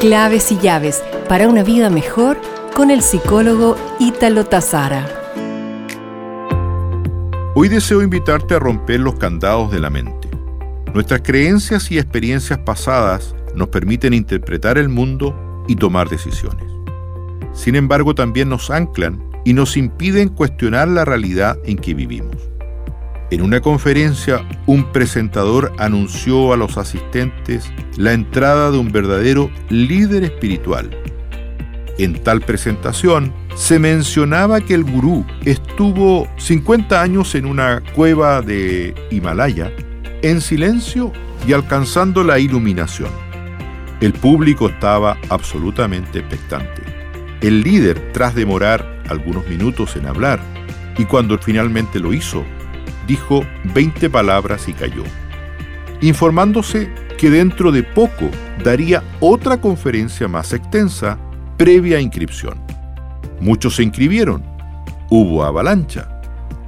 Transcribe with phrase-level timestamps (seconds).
[0.00, 2.40] Claves y llaves para una vida mejor
[2.74, 5.06] con el psicólogo Ítalo Tazara.
[7.54, 10.30] Hoy deseo invitarte a romper los candados de la mente.
[10.94, 16.64] Nuestras creencias y experiencias pasadas nos permiten interpretar el mundo y tomar decisiones.
[17.52, 22.49] Sin embargo, también nos anclan y nos impiden cuestionar la realidad en que vivimos.
[23.30, 30.24] En una conferencia, un presentador anunció a los asistentes la entrada de un verdadero líder
[30.24, 30.90] espiritual.
[31.96, 38.94] En tal presentación se mencionaba que el gurú estuvo 50 años en una cueva de
[39.12, 39.70] Himalaya,
[40.22, 41.12] en silencio
[41.46, 43.10] y alcanzando la iluminación.
[44.00, 46.82] El público estaba absolutamente expectante.
[47.42, 50.40] El líder, tras demorar algunos minutos en hablar,
[50.98, 52.44] y cuando finalmente lo hizo,
[53.10, 55.02] dijo 20 palabras y cayó,
[56.00, 58.30] informándose que dentro de poco
[58.62, 61.18] daría otra conferencia más extensa
[61.56, 62.60] previa inscripción.
[63.40, 64.44] Muchos se inscribieron,
[65.10, 66.20] hubo avalancha,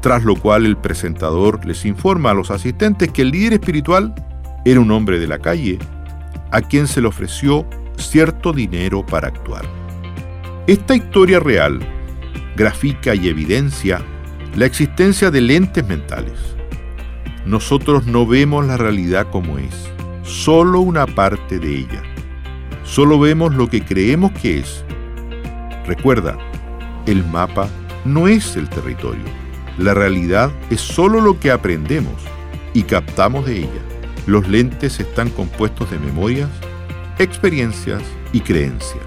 [0.00, 4.14] tras lo cual el presentador les informa a los asistentes que el líder espiritual
[4.64, 5.78] era un hombre de la calle
[6.52, 7.66] a quien se le ofreció
[7.98, 9.66] cierto dinero para actuar.
[10.66, 11.80] Esta historia real
[12.56, 14.02] grafica y evidencia
[14.56, 16.38] la existencia de lentes mentales.
[17.46, 19.88] Nosotros no vemos la realidad como es,
[20.22, 22.02] solo una parte de ella.
[22.82, 24.84] Solo vemos lo que creemos que es.
[25.86, 26.36] Recuerda,
[27.06, 27.68] el mapa
[28.04, 29.24] no es el territorio.
[29.78, 32.20] La realidad es solo lo que aprendemos
[32.74, 33.82] y captamos de ella.
[34.26, 36.50] Los lentes están compuestos de memorias,
[37.18, 39.04] experiencias y creencias.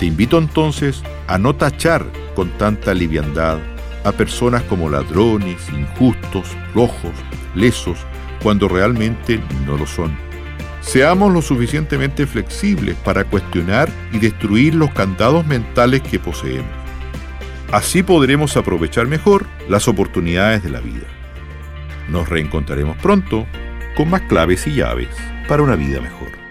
[0.00, 3.58] Te invito entonces a no tachar con tanta liviandad
[4.06, 7.12] a personas como ladrones, injustos, rojos,
[7.56, 7.98] lesos,
[8.40, 10.16] cuando realmente no lo son.
[10.80, 16.70] Seamos lo suficientemente flexibles para cuestionar y destruir los candados mentales que poseemos.
[17.72, 21.06] Así podremos aprovechar mejor las oportunidades de la vida.
[22.08, 23.44] Nos reencontraremos pronto
[23.96, 25.08] con más claves y llaves
[25.48, 26.45] para una vida mejor.